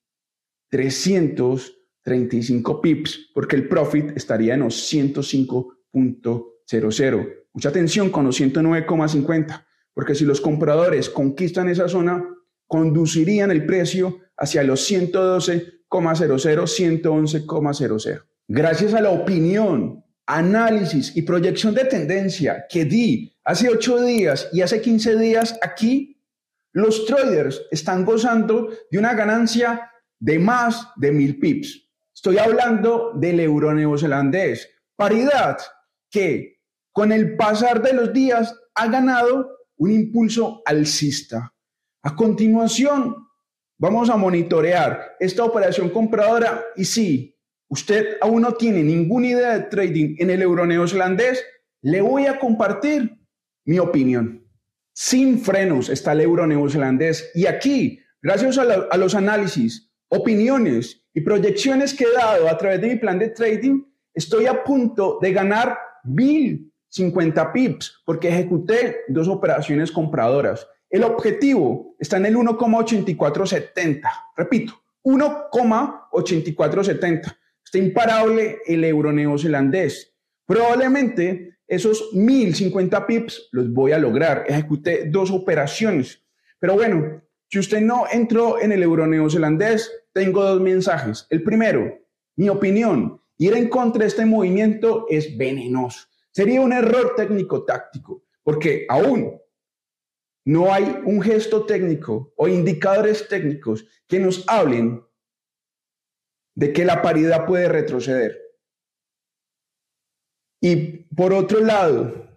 335 0.69 2.81
pips, 2.81 3.29
porque 3.33 3.55
el 3.55 3.67
profit 3.67 4.11
estaría 4.15 4.53
en 4.53 4.59
los 4.61 4.93
105.00. 4.93 7.35
Mucha 7.53 7.69
atención 7.69 8.09
con 8.09 8.25
los 8.25 8.39
109,50, 8.39 9.65
porque 9.93 10.15
si 10.15 10.25
los 10.25 10.39
compradores 10.39 11.09
conquistan 11.09 11.69
esa 11.69 11.89
zona, 11.89 12.23
conducirían 12.69 13.49
el 13.49 13.65
precio 13.65 14.19
hacia 14.37 14.63
los 14.63 14.89
112,00, 14.89 15.81
111,00. 15.89 18.23
Gracias 18.47 18.93
a 18.93 19.01
la 19.01 19.09
opinión, 19.09 20.05
análisis 20.27 21.17
y 21.17 21.23
proyección 21.23 21.73
de 21.73 21.85
tendencia 21.85 22.67
que 22.69 22.85
di 22.85 23.35
hace 23.43 23.69
8 23.69 24.03
días 24.03 24.49
y 24.53 24.61
hace 24.61 24.81
15 24.81 25.17
días 25.17 25.57
aquí, 25.63 26.21
los 26.71 27.07
traders 27.07 27.63
están 27.71 28.05
gozando 28.05 28.69
de 28.91 28.99
una 28.99 29.15
ganancia 29.15 29.89
de 30.19 30.37
más 30.37 30.89
de 30.97 31.11
mil 31.11 31.39
pips. 31.39 31.89
Estoy 32.13 32.37
hablando 32.37 33.13
del 33.15 33.39
euro 33.39 33.73
neozelandés, 33.73 34.69
paridad 34.95 35.57
que 36.11 36.59
con 36.91 37.11
el 37.11 37.35
pasar 37.35 37.81
de 37.81 37.93
los 37.93 38.13
días 38.13 38.55
ha 38.75 38.87
ganado 38.87 39.57
un 39.77 39.91
impulso 39.91 40.61
alcista. 40.65 41.51
A 42.01 42.15
continuación, 42.15 43.27
vamos 43.77 44.09
a 44.09 44.15
monitorear 44.15 45.17
esta 45.19 45.43
operación 45.43 45.89
compradora 45.89 46.63
y 46.77 46.85
si 46.85 47.35
usted 47.67 48.15
aún 48.21 48.43
no 48.43 48.53
tiene 48.53 48.83
ninguna 48.83 49.27
idea 49.27 49.57
de 49.57 49.65
trading 49.65 50.15
en 50.19 50.29
el 50.29 50.41
euro 50.41 50.65
neozelandés, 50.65 51.43
le 51.81 51.99
voy 51.99 52.25
a 52.25 52.39
compartir 52.39 53.19
mi 53.65 53.79
opinión. 53.79 54.47
Sin 54.93 55.39
frenos 55.39 55.89
está 55.89 56.13
el 56.13 56.21
euro 56.21 56.47
neozelandés 56.47 57.31
y 57.35 57.47
aquí, 57.47 57.99
gracias 58.21 58.57
a, 58.57 58.63
a 58.63 58.97
los 58.97 59.13
análisis, 59.13 59.91
opiniones 60.07 61.03
y 61.13 61.19
proyecciones 61.19 61.93
que 61.93 62.05
he 62.05 62.13
dado 62.13 62.47
a 62.47 62.57
través 62.57 62.79
de 62.79 62.87
mi 62.87 62.95
plan 62.95 63.19
de 63.19 63.29
trading, 63.29 63.83
estoy 64.13 64.45
a 64.45 64.63
punto 64.63 65.19
de 65.21 65.33
ganar 65.33 65.77
mil 66.05 66.71
50 66.87 67.51
pips 67.51 68.01
porque 68.05 68.29
ejecuté 68.29 69.01
dos 69.09 69.27
operaciones 69.27 69.91
compradoras. 69.91 70.65
El 70.89 71.03
objetivo 71.03 71.95
está 71.99 72.17
en 72.17 72.25
el 72.25 72.35
1,8470. 72.35 74.01
Repito, 74.35 74.73
1,8470. 75.03 77.37
Está 77.63 77.77
imparable 77.77 78.57
el 78.65 78.83
euro 78.83 79.11
neozelandés. 79.11 80.15
Probablemente 80.45 81.59
esos 81.67 82.09
1050 82.13 83.05
pips 83.05 83.49
los 83.51 83.71
voy 83.71 83.91
a 83.91 83.99
lograr. 83.99 84.45
Ejecuté 84.47 85.05
dos 85.05 85.29
operaciones. 85.29 86.23
Pero 86.59 86.73
bueno, 86.73 87.21
si 87.47 87.59
usted 87.59 87.81
no 87.81 88.05
entró 88.11 88.59
en 88.59 88.71
el 88.71 88.81
euro 88.81 89.05
neozelandés, 89.05 89.91
tengo 90.11 90.43
dos 90.43 90.59
mensajes. 90.59 91.27
El 91.29 91.43
primero, 91.43 91.99
mi 92.35 92.49
opinión, 92.49 93.21
ir 93.37 93.53
en 93.53 93.69
contra 93.69 94.01
de 94.01 94.07
este 94.07 94.25
movimiento 94.25 95.05
es 95.09 95.37
venenoso. 95.37 96.07
Sería 96.31 96.61
un 96.61 96.73
error 96.73 97.13
técnico-táctico, 97.15 98.23
porque 98.43 98.87
aún 98.89 99.39
no 100.49 100.73
hay 100.73 100.99
un 101.05 101.21
gesto 101.21 101.67
técnico 101.67 102.33
o 102.35 102.47
indicadores 102.47 103.27
técnicos 103.27 103.85
que 104.07 104.19
nos 104.19 104.43
hablen 104.47 105.03
de 106.55 106.73
que 106.73 106.85
la 106.85 107.03
paridad 107.03 107.45
puede 107.45 107.69
retroceder. 107.69 108.35
Y 110.59 111.03
por 111.15 111.33
otro 111.33 111.59
lado, 111.59 112.27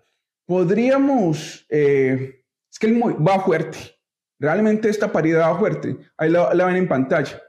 podríamos, 0.44 1.64
eh, 1.70 2.44
es 2.70 2.78
que 2.78 2.92
va 2.92 3.40
fuerte, 3.40 3.78
realmente 4.38 4.90
esta 4.90 5.10
paridad 5.10 5.50
va 5.50 5.58
fuerte, 5.58 5.96
ahí 6.18 6.28
la, 6.28 6.66
ven 6.66 6.76
en 6.76 6.88
pantalla. 6.88 7.42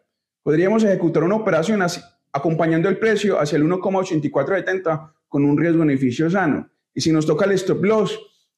Podríamos 0.43 0.81
ejecutar 0.85 1.25
una 1.25 1.35
operación 1.35 1.81
así, 1.81 1.99
acompañando 2.31 2.87
el 2.87 2.99
precio 2.99 3.37
hacia 3.37 3.57
el 3.57 3.65
1,8470 3.65 5.13
con 5.27 5.43
un 5.43 5.57
riesgo-beneficio 5.57 6.29
sano. 6.29 6.71
Y 6.93 7.01
si 7.01 7.11
nos 7.11 7.25
toca 7.25 7.43
el 7.43 7.51
stop 7.51 7.83
loss, 7.83 8.17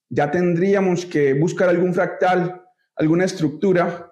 ya 0.10 0.30
tendríamos 0.32 1.06
que 1.06 1.34
buscar 1.34 1.70
algún 1.70 1.94
fractal, 1.94 2.64
alguna 2.96 3.26
estructura 3.26 4.12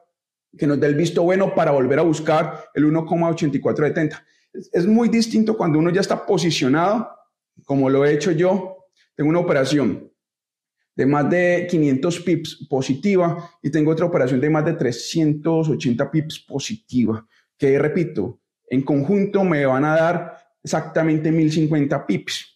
que 0.57 0.67
nos 0.67 0.79
dé 0.79 0.87
el 0.87 0.95
visto 0.95 1.23
bueno 1.23 1.53
para 1.55 1.71
volver 1.71 1.99
a 1.99 2.03
buscar 2.03 2.65
el 2.73 2.85
1,8470. 2.85 4.23
Es 4.71 4.85
muy 4.85 5.09
distinto 5.09 5.57
cuando 5.57 5.79
uno 5.79 5.89
ya 5.89 6.01
está 6.01 6.25
posicionado, 6.25 7.09
como 7.65 7.89
lo 7.89 8.05
he 8.05 8.13
hecho 8.13 8.31
yo. 8.31 8.85
Tengo 9.15 9.29
una 9.29 9.39
operación 9.39 10.11
de 10.95 11.05
más 11.05 11.29
de 11.29 11.67
500 11.69 12.19
pips 12.19 12.67
positiva 12.69 13.51
y 13.61 13.71
tengo 13.71 13.91
otra 13.91 14.05
operación 14.05 14.39
de 14.39 14.49
más 14.49 14.65
de 14.65 14.73
380 14.73 16.11
pips 16.11 16.39
positiva, 16.39 17.25
que 17.57 17.79
repito, 17.79 18.39
en 18.67 18.83
conjunto 18.83 19.43
me 19.43 19.65
van 19.65 19.85
a 19.85 19.95
dar 19.95 20.37
exactamente 20.63 21.31
1050 21.31 22.05
pips. 22.05 22.52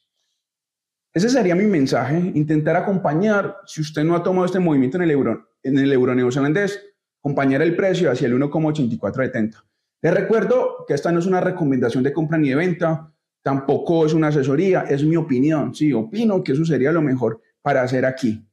Ese 1.18 1.30
sería 1.30 1.56
mi 1.56 1.66
mensaje, 1.66 2.32
intentar 2.36 2.76
acompañar, 2.76 3.58
si 3.66 3.82
usted 3.82 4.04
no 4.04 4.16
ha 4.16 4.22
tomado 4.22 4.46
este 4.46 4.60
movimiento 4.60 4.98
en 4.98 5.04
el 5.04 5.10
euro, 5.10 5.50
en 5.64 5.80
el 5.80 5.92
euro 5.92 6.14
neozelandés, 6.14 6.80
acompañar 7.20 7.64
el 7.64 7.76
precio 7.76 8.12
hacia 8.12 8.28
el 8.28 8.40
1,8470. 8.40 9.64
Les 10.04 10.14
recuerdo 10.14 10.86
que 10.88 10.94
esta 10.94 11.12
no 11.12 11.18
es 11.18 11.26
una 11.26 11.42
recomendación 11.42 12.04
de 12.04 12.14
compra 12.14 12.38
ni 12.38 12.50
de 12.50 12.56
venta, 12.56 13.12
tampoco 13.42 14.06
es 14.06 14.14
una 14.14 14.28
asesoría, 14.28 14.82
es 14.82 15.04
mi 15.04 15.16
opinión. 15.16 15.74
Sí, 15.74 15.92
opino 15.92 16.44
que 16.44 16.52
eso 16.52 16.64
sería 16.64 16.92
lo 16.92 17.02
mejor 17.02 17.42
para 17.64 17.82
hacer 17.82 18.06
aquí. 18.06 18.48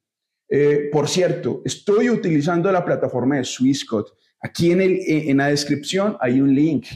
Eh, 0.49 0.89
por 0.91 1.07
cierto, 1.07 1.61
estoy 1.67 2.09
utilizando 2.09 2.73
la 2.73 2.83
plataforma 2.83 3.37
de 3.37 3.45
Swissquote. 3.45 4.13
Aquí 4.41 4.73
en, 4.73 4.81
el, 4.81 5.01
en 5.07 5.37
la 5.37 5.49
descripción 5.49 6.17
hay 6.19 6.41
un 6.41 6.55
link 6.55 6.87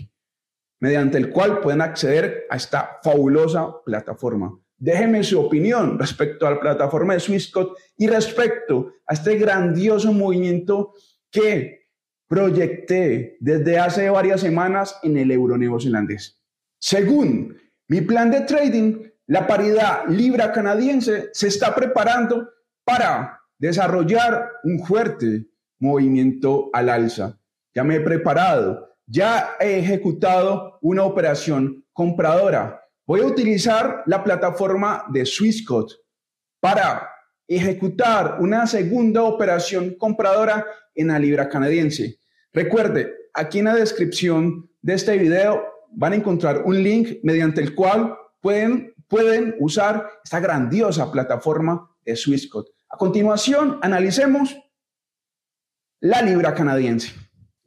mediante 0.81 1.19
el 1.19 1.29
cual 1.29 1.61
pueden 1.61 1.83
acceder 1.83 2.47
a 2.49 2.57
esta 2.57 3.01
fabulosa 3.03 3.83
plataforma. 3.85 4.59
Déjeme 4.79 5.25
su 5.25 5.41
opinión 5.41 5.99
respecto 5.99 6.47
a 6.47 6.53
la 6.53 6.61
plataforma 6.61 7.15
de 7.15 7.21
Swissquote 7.21 7.81
y 7.97 8.07
respecto 8.07 8.93
a 9.07 9.15
este 9.15 9.37
grandioso 9.37 10.13
movimiento 10.13 10.95
que 11.31 11.89
proyecté 12.29 13.37
desde 13.41 13.79
hace 13.79 14.09
varias 14.09 14.41
semanas 14.41 14.99
en 15.03 15.17
el 15.17 15.31
euro 15.33 15.59
neozelandés. 15.59 16.41
Según 16.79 17.57
mi 17.89 18.03
plan 18.03 18.31
de 18.31 18.43
trading, 18.43 19.09
la 19.27 19.47
paridad 19.47 20.07
libra 20.09 20.53
canadiense 20.53 21.31
se 21.33 21.49
está 21.49 21.75
preparando 21.75 22.49
para 22.85 23.41
desarrollar 23.59 24.53
un 24.63 24.85
fuerte 24.85 25.47
movimiento 25.81 26.71
al 26.73 26.89
alza. 26.89 27.39
Ya 27.75 27.83
me 27.83 27.97
he 27.97 28.01
preparado, 28.01 28.97
ya 29.07 29.57
he 29.59 29.79
ejecutado 29.79 30.79
una 30.83 31.03
operación 31.03 31.85
compradora 31.93 32.88
Voy 33.09 33.23
a 33.23 33.27
utilizar 33.27 34.03
la 34.05 34.23
plataforma 34.23 35.07
de 35.09 35.25
Swissquote 35.25 35.95
para 36.61 37.09
ejecutar 37.47 38.37
una 38.39 38.67
segunda 38.67 39.23
operación 39.23 39.95
compradora 39.95 40.67
en 40.95 41.09
la 41.09 41.19
libra 41.19 41.49
canadiense. 41.49 42.19
Recuerde, 42.53 43.11
aquí 43.33 43.61
en 43.61 43.65
la 43.65 43.77
descripción 43.77 44.71
de 44.83 44.93
este 44.93 45.17
video 45.17 45.65
van 45.91 46.13
a 46.13 46.17
encontrar 46.17 46.65
un 46.67 46.83
link 46.83 47.21
mediante 47.23 47.63
el 47.63 47.75
cual 47.75 48.15
pueden, 48.43 48.93
pueden 49.07 49.57
usar 49.59 50.07
esta 50.23 50.39
grandiosa 50.39 51.11
plataforma 51.11 51.91
de 52.05 52.15
Swissquote. 52.15 52.73
A 52.91 52.99
continuación, 52.99 53.79
analicemos 53.81 54.55
la 56.01 56.21
libra 56.21 56.53
canadiense. 56.53 57.15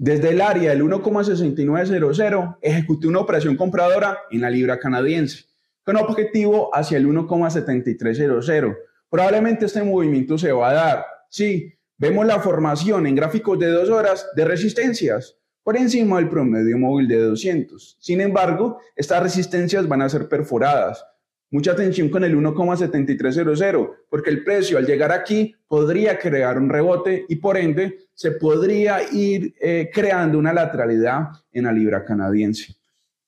Desde 0.04 0.30
el 0.30 0.42
área 0.42 0.72
del 0.72 0.82
1,6900 0.82 2.58
ejecuté 2.60 3.06
una 3.06 3.20
operación 3.20 3.56
compradora 3.56 4.18
en 4.32 4.42
la 4.42 4.50
libra 4.50 4.80
canadiense 4.80 5.46
con 5.84 5.96
objetivo 5.96 6.76
hacia 6.76 6.98
el 6.98 7.06
1,7300. 7.06 8.78
Probablemente 9.12 9.68
este 9.68 9.84
movimiento 9.84 10.40
se 10.40 10.54
va 10.54 10.72
a 10.72 10.74
dar. 10.74 11.06
Sí, 11.30 11.76
vemos 12.00 12.26
la 12.26 12.40
formación 12.40 13.06
en 13.06 13.14
gráficos 13.14 13.60
de 13.60 13.68
dos 13.68 13.90
horas 13.90 14.28
de 14.36 14.44
resistencias 14.44 15.38
por 15.62 15.78
encima 15.78 16.18
del 16.18 16.30
promedio 16.30 16.80
móvil 16.80 17.08
de 17.08 17.22
200. 17.22 17.98
Sin 18.00 18.22
embargo, 18.22 18.80
estas 18.96 19.22
resistencias 19.22 19.88
van 19.88 20.02
a 20.02 20.10
ser 20.10 20.28
perforadas 20.28 21.06
Mucha 21.54 21.74
atención 21.74 22.08
con 22.08 22.24
el 22.24 22.34
1,7300, 22.34 23.92
porque 24.10 24.30
el 24.30 24.42
precio 24.42 24.78
al 24.78 24.86
llegar 24.86 25.12
aquí 25.12 25.54
podría 25.68 26.18
crear 26.18 26.58
un 26.58 26.70
rebote 26.70 27.26
y 27.28 27.36
por 27.36 27.58
ende 27.58 28.08
se 28.14 28.32
podría 28.32 29.00
ir 29.12 29.54
eh, 29.60 29.90
creando 29.94 30.40
una 30.40 30.54
lateralidad 30.54 31.28
en 31.52 31.66
la 31.66 31.74
libra 31.74 32.06
canadiense. 32.06 32.74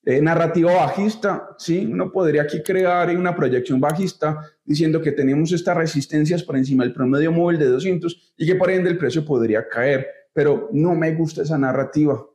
Eh, 0.06 0.22
narrativa 0.22 0.74
bajista, 0.74 1.50
sí, 1.58 1.86
uno 1.86 2.14
podría 2.14 2.44
aquí 2.44 2.64
crear 2.64 3.10
una 3.10 3.36
proyección 3.36 3.82
bajista 3.82 4.40
diciendo 4.64 5.02
que 5.02 5.12
tenemos 5.12 5.52
estas 5.52 5.76
resistencias 5.76 6.44
por 6.44 6.56
encima 6.56 6.86
del 6.86 6.94
promedio 6.94 7.34
móvil 7.34 7.60
de 7.60 7.68
200 7.68 8.34
y 8.38 8.46
que 8.46 8.56
por 8.56 8.72
ende 8.72 8.90
el 8.90 8.98
precio 8.98 9.26
podría 9.26 9.68
caer, 9.68 10.08
pero 10.32 10.70
no 10.72 10.96
me 10.96 11.14
gusta 11.14 11.42
esa 11.42 11.58
narrativa. 11.58 12.26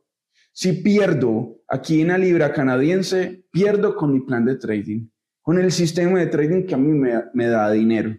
Si 0.51 0.73
pierdo 0.73 1.61
aquí 1.67 2.01
en 2.01 2.09
la 2.09 2.17
libra 2.19 2.53
canadiense, 2.53 3.43
pierdo 3.49 3.95
con 3.95 4.13
mi 4.13 4.19
plan 4.19 4.45
de 4.45 4.55
trading 4.55 5.07
con 5.49 5.59
el 5.59 5.71
sistema 5.71 6.19
de 6.19 6.27
trading 6.27 6.67
que 6.67 6.75
a 6.75 6.77
mí 6.77 6.91
me, 7.33 7.47
da 7.47 7.71
dinero. 7.71 8.15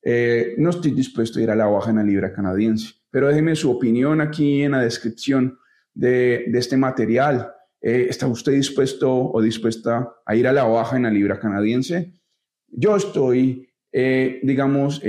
Eh, 0.00 0.54
no 0.58 0.70
estoy 0.70 0.92
dispuesto 0.92 1.40
a 1.40 1.42
ir 1.42 1.50
a 1.50 1.56
la 1.56 1.66
baja 1.66 1.90
en 1.90 1.96
la 1.96 2.04
libra 2.04 2.32
canadiense, 2.32 2.94
pero 3.10 3.26
déjeme 3.26 3.56
su 3.56 3.68
opinión 3.68 4.20
aquí 4.20 4.62
en 4.62 4.70
la 4.70 4.80
descripción 4.80 5.58
de, 5.92 6.44
este 6.54 6.76
material. 6.76 7.52
Eh, 7.80 8.06
¿Está 8.08 8.28
usted 8.28 8.52
dispuesto 8.52 9.12
o 9.12 9.42
dispuesta 9.42 10.08
a 10.24 10.36
ir 10.36 10.46
a 10.46 10.52
la 10.52 10.62
baja 10.62 10.96
en 10.96 11.02
la 11.02 11.10
libra 11.10 11.40
canadiense? 11.40 12.14
Yo 12.68 12.94
estoy, 12.94 13.68
eh, 13.90 14.38
digamos, 14.44 15.02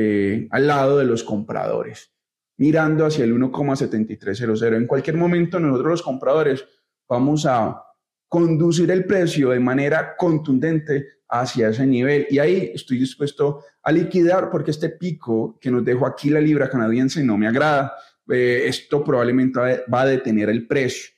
al 0.49 0.65
lado 0.65 0.97
de 0.97 1.05
los 1.05 1.23
compradores, 1.23 2.15
mirando 2.57 3.05
hacia 3.05 3.25
el 3.25 3.33
1,7300. 3.35 4.75
En 4.75 4.87
cualquier 4.87 5.17
momento 5.17 5.59
nosotros 5.59 5.91
los 5.91 6.01
compradores 6.01 6.65
vamos 7.07 7.45
a 7.45 7.79
conducir 8.27 8.89
el 8.89 9.05
precio 9.05 9.51
de 9.51 9.59
manera 9.59 10.15
contundente 10.17 11.21
hacia 11.33 11.69
ese 11.69 11.85
nivel. 11.87 12.27
Y 12.29 12.37
ahí 12.37 12.71
estoy 12.75 12.99
dispuesto 12.99 13.63
a 13.81 13.91
liquidar 13.91 14.51
porque 14.51 14.71
este 14.71 14.89
pico 14.89 15.57
que 15.59 15.71
nos 15.71 15.83
dejó 15.83 16.05
aquí 16.05 16.29
la 16.29 16.39
libra 16.39 16.69
canadiense 16.69 17.23
no 17.23 17.37
me 17.37 17.47
agrada. 17.47 17.93
Eh, 18.29 18.65
esto 18.67 19.03
probablemente 19.03 19.59
va 19.91 20.01
a 20.01 20.05
detener 20.05 20.49
el 20.49 20.67
precio. 20.67 21.11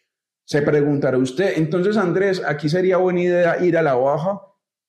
Se 0.46 0.62
preguntará 0.62 1.18
usted, 1.18 1.54
entonces 1.58 1.98
Andrés, 1.98 2.42
aquí 2.46 2.70
sería 2.70 2.98
buena 2.98 3.22
idea 3.22 3.64
ir 3.64 3.78
a 3.78 3.82
la 3.82 3.96
baja. 3.96 4.40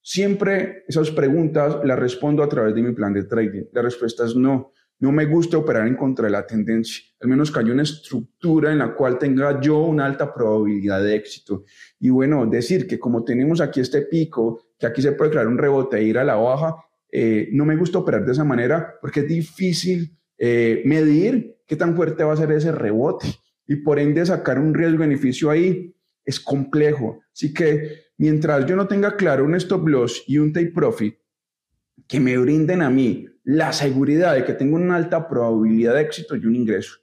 Siempre 0.00 0.84
esas 0.86 1.10
preguntas 1.10 1.78
las 1.82 1.98
respondo 1.98 2.42
a 2.42 2.48
través 2.48 2.74
de 2.74 2.82
mi 2.82 2.92
plan 2.92 3.12
de 3.12 3.24
trading. 3.24 3.64
La 3.72 3.82
respuesta 3.82 4.24
es 4.24 4.36
no. 4.36 4.72
No 4.98 5.12
me 5.12 5.26
gusta 5.26 5.58
operar 5.58 5.86
en 5.86 5.96
contra 5.96 6.26
de 6.26 6.32
la 6.32 6.46
tendencia, 6.46 7.04
al 7.20 7.28
menos 7.28 7.50
que 7.50 7.58
haya 7.58 7.72
una 7.72 7.82
estructura 7.82 8.72
en 8.72 8.78
la 8.78 8.94
cual 8.94 9.18
tenga 9.18 9.60
yo 9.60 9.80
una 9.80 10.06
alta 10.06 10.32
probabilidad 10.32 11.02
de 11.02 11.16
éxito. 11.16 11.64
Y 12.00 12.08
bueno, 12.08 12.46
decir 12.46 12.86
que 12.86 12.98
como 12.98 13.22
tenemos 13.22 13.60
aquí 13.60 13.80
este 13.80 14.02
pico, 14.02 14.65
que 14.78 14.86
aquí 14.86 15.02
se 15.02 15.12
puede 15.12 15.30
crear 15.30 15.46
un 15.46 15.58
rebote 15.58 15.98
e 15.98 16.02
ir 16.04 16.18
a 16.18 16.24
la 16.24 16.36
baja, 16.36 16.76
eh, 17.10 17.48
no 17.52 17.64
me 17.64 17.76
gusta 17.76 17.98
operar 17.98 18.24
de 18.24 18.32
esa 18.32 18.44
manera 18.44 18.94
porque 19.00 19.20
es 19.20 19.28
difícil 19.28 20.16
eh, 20.38 20.82
medir 20.84 21.56
qué 21.66 21.76
tan 21.76 21.96
fuerte 21.96 22.24
va 22.24 22.32
a 22.32 22.36
ser 22.36 22.52
ese 22.52 22.72
rebote 22.72 23.26
y 23.66 23.76
por 23.76 23.98
ende 23.98 24.24
sacar 24.26 24.58
un 24.58 24.74
riesgo-beneficio 24.74 25.50
ahí 25.50 25.94
es 26.24 26.40
complejo. 26.40 27.20
Así 27.32 27.54
que 27.54 28.06
mientras 28.18 28.66
yo 28.66 28.76
no 28.76 28.86
tenga 28.86 29.16
claro 29.16 29.44
un 29.44 29.54
stop 29.54 29.86
loss 29.88 30.24
y 30.26 30.38
un 30.38 30.52
take 30.52 30.72
profit 30.72 31.16
que 32.06 32.20
me 32.20 32.36
brinden 32.36 32.82
a 32.82 32.90
mí 32.90 33.26
la 33.44 33.72
seguridad 33.72 34.34
de 34.34 34.44
que 34.44 34.54
tengo 34.54 34.76
una 34.76 34.96
alta 34.96 35.28
probabilidad 35.28 35.94
de 35.94 36.02
éxito 36.02 36.36
y 36.36 36.46
un 36.46 36.56
ingreso. 36.56 36.96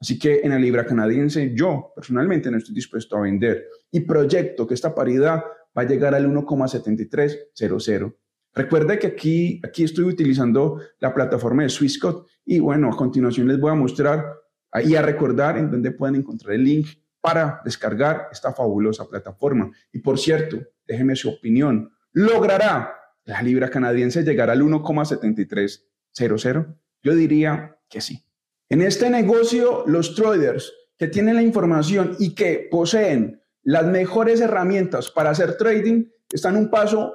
Así 0.00 0.18
que 0.18 0.40
en 0.42 0.50
la 0.50 0.58
libra 0.58 0.86
canadiense 0.86 1.52
yo 1.54 1.92
personalmente 1.94 2.50
no 2.50 2.56
estoy 2.56 2.74
dispuesto 2.74 3.16
a 3.16 3.20
vender 3.20 3.66
y 3.90 4.00
proyecto 4.00 4.66
que 4.66 4.74
esta 4.74 4.94
paridad 4.94 5.42
va 5.76 5.82
a 5.82 5.86
llegar 5.86 6.14
al 6.14 6.26
1,7300. 6.28 8.14
Recuerde 8.52 8.98
que 8.98 9.06
aquí, 9.06 9.60
aquí 9.64 9.84
estoy 9.84 10.04
utilizando 10.04 10.80
la 10.98 11.14
plataforma 11.14 11.62
de 11.62 11.68
Swissquote 11.68 12.30
y 12.44 12.58
bueno, 12.58 12.92
a 12.92 12.96
continuación 12.96 13.46
les 13.46 13.60
voy 13.60 13.70
a 13.70 13.74
mostrar 13.74 14.24
y 14.84 14.94
a 14.94 15.02
recordar 15.02 15.56
en 15.58 15.70
dónde 15.70 15.92
pueden 15.92 16.16
encontrar 16.16 16.54
el 16.54 16.64
link 16.64 16.88
para 17.20 17.60
descargar 17.64 18.28
esta 18.32 18.52
fabulosa 18.52 19.08
plataforma. 19.08 19.70
Y 19.92 20.00
por 20.00 20.18
cierto, 20.18 20.58
déjenme 20.86 21.14
su 21.16 21.28
opinión. 21.28 21.92
¿Logrará 22.12 22.94
la 23.24 23.42
libra 23.42 23.70
canadiense 23.70 24.22
llegar 24.22 24.50
al 24.50 24.62
1,73 24.62 25.84
00? 26.12 26.76
Yo 27.02 27.14
diría 27.14 27.78
que 27.88 28.00
sí. 28.00 28.24
En 28.68 28.82
este 28.82 29.10
negocio, 29.10 29.84
los 29.86 30.14
traders 30.14 30.72
que 30.96 31.08
tienen 31.08 31.36
la 31.36 31.42
información 31.42 32.16
y 32.18 32.34
que 32.34 32.68
poseen 32.70 33.39
las 33.62 33.86
mejores 33.86 34.40
herramientas 34.40 35.10
para 35.10 35.30
hacer 35.30 35.56
trading 35.56 36.06
están 36.30 36.56
un 36.56 36.70
paso 36.70 37.12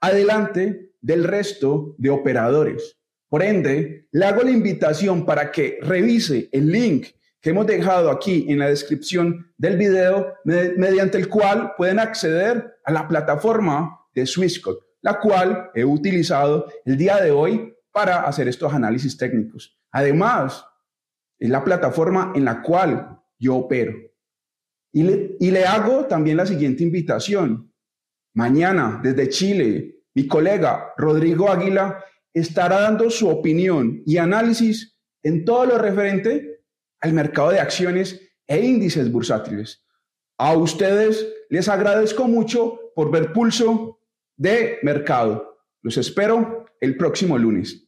adelante 0.00 0.92
del 1.00 1.24
resto 1.24 1.94
de 1.98 2.10
operadores. 2.10 2.96
Por 3.28 3.42
ende, 3.42 4.08
le 4.10 4.26
hago 4.26 4.42
la 4.42 4.50
invitación 4.50 5.24
para 5.24 5.50
que 5.50 5.78
revise 5.82 6.48
el 6.52 6.70
link 6.70 7.06
que 7.40 7.50
hemos 7.50 7.66
dejado 7.66 8.10
aquí 8.10 8.46
en 8.48 8.58
la 8.58 8.68
descripción 8.68 9.52
del 9.56 9.76
video, 9.76 10.34
mediante 10.44 11.16
el 11.16 11.28
cual 11.28 11.72
pueden 11.76 11.98
acceder 11.98 12.74
a 12.84 12.92
la 12.92 13.08
plataforma 13.08 13.98
de 14.14 14.26
Swissquote, 14.26 14.84
la 15.00 15.18
cual 15.18 15.70
he 15.74 15.84
utilizado 15.84 16.66
el 16.84 16.96
día 16.96 17.16
de 17.16 17.30
hoy 17.30 17.74
para 17.92 18.22
hacer 18.22 18.46
estos 18.48 18.72
análisis 18.74 19.16
técnicos. 19.16 19.78
Además, 19.90 20.64
es 21.38 21.48
la 21.48 21.64
plataforma 21.64 22.32
en 22.34 22.44
la 22.44 22.60
cual 22.60 23.20
yo 23.38 23.56
opero. 23.56 24.09
Y 24.92 25.50
le, 25.50 25.64
hago 25.66 26.06
también 26.06 26.36
la 26.36 26.46
siguiente 26.46 26.82
invitación. 26.82 27.72
Mañana, 28.34 29.00
desde 29.02 29.28
Chile, 29.28 30.02
mi 30.14 30.26
colega 30.26 30.92
Rodrigo 30.96 31.50
Águila 31.50 32.04
estará 32.32 32.80
dando 32.80 33.10
su 33.10 33.28
opinión 33.28 34.02
y 34.06 34.16
análisis 34.16 34.96
en 35.22 35.44
todo 35.44 35.66
lo 35.66 35.78
referente 35.78 36.64
al 37.00 37.12
mercado 37.12 37.50
de 37.50 37.60
acciones 37.60 38.20
e 38.46 38.60
índices 38.60 39.10
bursátiles. 39.10 39.84
A 40.38 40.56
ustedes 40.56 41.26
les 41.50 41.68
agradezco 41.68 42.26
mucho 42.26 42.92
por 42.94 43.10
ver 43.10 43.32
pulso 43.32 44.00
de 44.36 44.78
mercado. 44.82 45.58
Los 45.82 45.96
espero 45.96 46.66
el 46.80 46.96
próximo 46.96 47.38
lunes. 47.38 47.86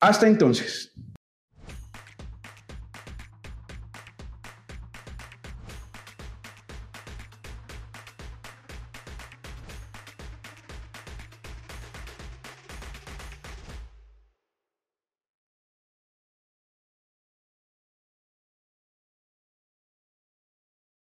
Hasta 0.00 0.26
entonces. 0.26 0.92